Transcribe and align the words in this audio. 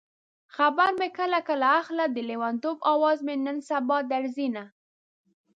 خبر 0.55 0.89
مې 0.99 1.09
کله 1.17 1.39
کله 1.47 1.67
اخله 1.79 2.05
د 2.09 2.17
لېونتوب 2.29 2.77
اواز 2.93 3.17
مې 3.25 3.35
نن 3.45 3.57
سبا 3.69 3.97
درځينه 4.11 4.63